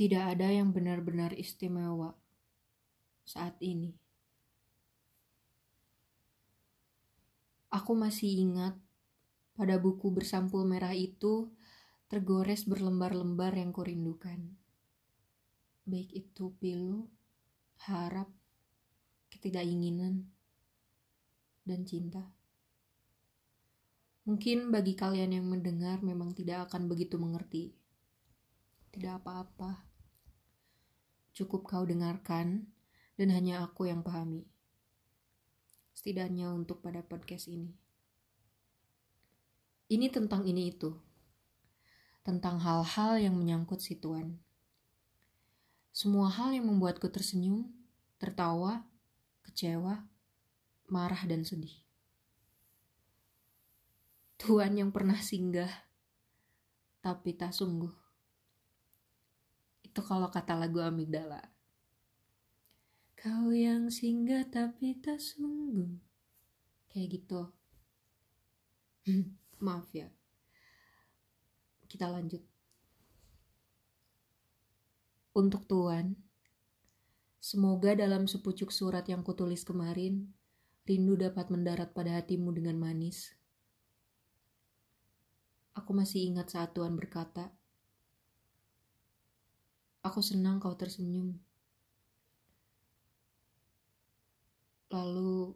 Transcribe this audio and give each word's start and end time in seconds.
Tidak 0.00 0.32
ada 0.32 0.48
yang 0.48 0.72
benar-benar 0.72 1.36
istimewa 1.36 2.16
saat 3.28 3.52
ini. 3.60 3.92
Aku 7.68 7.92
masih 7.92 8.48
ingat 8.48 8.80
pada 9.52 9.76
buku 9.76 10.08
bersampul 10.08 10.64
merah 10.64 10.96
itu 10.96 11.52
tergores 12.08 12.64
berlembar-lembar 12.64 13.52
yang 13.52 13.76
kurindukan. 13.76 14.56
Baik 15.84 16.16
itu 16.16 16.48
pilu, 16.56 17.04
harap, 17.84 18.32
ketidakinginan, 19.28 20.32
dan 21.68 21.84
cinta. 21.84 22.24
Mungkin 24.24 24.72
bagi 24.72 24.96
kalian 24.96 25.36
yang 25.36 25.44
mendengar 25.44 26.00
memang 26.00 26.32
tidak 26.32 26.72
akan 26.72 26.88
begitu 26.88 27.20
mengerti. 27.20 27.76
Tidak 28.96 29.20
apa-apa. 29.20 29.89
Cukup 31.40 31.64
kau 31.64 31.88
dengarkan 31.88 32.68
dan 33.16 33.32
hanya 33.32 33.64
aku 33.64 33.88
yang 33.88 34.04
pahami. 34.04 34.44
Setidaknya 35.96 36.52
untuk 36.52 36.84
pada 36.84 37.00
podcast 37.00 37.48
ini. 37.48 37.72
Ini 39.88 40.12
tentang 40.12 40.44
ini 40.44 40.68
itu. 40.68 40.92
Tentang 42.20 42.60
hal-hal 42.60 43.24
yang 43.24 43.40
menyangkut 43.40 43.80
situan. 43.80 44.36
Semua 45.96 46.28
hal 46.28 46.52
yang 46.52 46.68
membuatku 46.68 47.08
tersenyum, 47.08 47.72
tertawa, 48.20 48.84
kecewa, 49.40 49.96
marah 50.92 51.24
dan 51.24 51.40
sedih. 51.40 51.72
Tuhan 54.36 54.76
yang 54.76 54.92
pernah 54.92 55.16
singgah, 55.16 55.72
tapi 57.00 57.32
tak 57.32 57.56
sungguh. 57.56 57.99
Itu 59.90 60.06
kalau 60.06 60.30
kata 60.30 60.54
lagu 60.54 60.78
Amigdala. 60.78 61.42
Kau 63.18 63.50
yang 63.50 63.90
singgah 63.90 64.46
tapi 64.46 64.94
tak 65.02 65.18
sungguh. 65.18 65.98
Kayak 66.86 67.18
gitu. 67.18 67.50
Maaf 69.66 69.90
ya. 69.90 70.06
Kita 71.90 72.06
lanjut. 72.06 72.38
Untuk 75.34 75.66
Tuhan, 75.66 76.14
semoga 77.42 77.98
dalam 77.98 78.30
sepucuk 78.30 78.70
surat 78.70 79.02
yang 79.10 79.26
kutulis 79.26 79.66
kemarin, 79.66 80.30
rindu 80.86 81.18
dapat 81.18 81.50
mendarat 81.50 81.90
pada 81.90 82.22
hatimu 82.22 82.54
dengan 82.54 82.78
manis. 82.78 83.34
Aku 85.74 85.90
masih 85.90 86.30
ingat 86.30 86.54
saat 86.54 86.78
Tuhan 86.78 86.94
berkata, 86.94 87.50
Aku 90.10 90.26
senang 90.26 90.58
kau 90.58 90.74
tersenyum. 90.74 91.38
Lalu, 94.90 95.54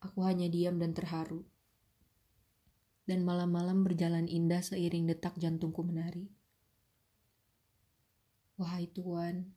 aku 0.00 0.18
hanya 0.24 0.48
diam 0.48 0.80
dan 0.80 0.96
terharu 0.96 1.44
dan 3.10 3.26
malam-malam 3.26 3.82
berjalan 3.82 4.30
indah 4.30 4.62
seiring 4.62 5.10
detak 5.10 5.34
jantungku 5.34 5.82
menari. 5.82 6.30
Wahai 8.54 8.86
Tuhan, 8.86 9.50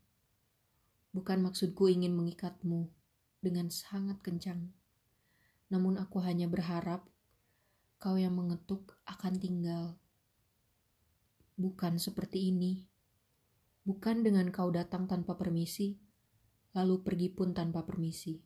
bukan 1.14 1.46
maksudku 1.46 1.86
ingin 1.86 2.18
mengikatmu 2.18 2.90
dengan 3.46 3.70
sangat 3.70 4.26
kencang, 4.26 4.74
namun 5.70 6.02
aku 6.02 6.18
hanya 6.26 6.50
berharap 6.50 7.06
kau 8.02 8.18
yang 8.18 8.34
mengetuk 8.34 8.98
akan 9.06 9.38
tinggal. 9.38 10.02
Bukan 11.54 12.02
seperti 12.02 12.50
ini, 12.50 12.90
bukan 13.84 14.24
dengan 14.24 14.48
kau 14.50 14.72
datang 14.72 15.08
tanpa 15.08 15.36
permisi, 15.36 16.00
lalu 16.72 17.04
pergi 17.04 17.30
pun 17.32 17.52
tanpa 17.52 17.84
permisi. 17.84 18.40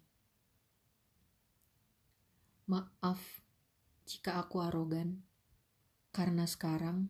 Maaf 2.67 3.21
jika 4.03 4.43
aku 4.43 4.59
arogan, 4.59 5.23
karena 6.11 6.43
sekarang 6.43 7.07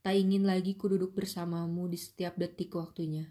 tak 0.00 0.16
ingin 0.16 0.48
lagi 0.48 0.80
ku 0.80 0.88
duduk 0.88 1.12
bersamamu 1.12 1.84
di 1.90 2.00
setiap 2.00 2.40
detik 2.40 2.72
waktunya, 2.72 3.28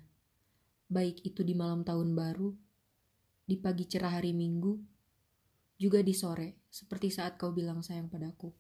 baik 0.86 1.26
itu 1.26 1.42
di 1.42 1.58
malam 1.58 1.82
tahun 1.82 2.14
baru, 2.14 2.54
di 3.50 3.58
pagi 3.58 3.90
cerah 3.90 4.22
hari 4.22 4.36
minggu, 4.38 4.78
juga 5.82 6.06
di 6.06 6.14
sore, 6.14 6.68
seperti 6.70 7.10
saat 7.10 7.42
kau 7.42 7.50
bilang 7.50 7.82
sayang 7.82 8.12
padaku. 8.12 8.54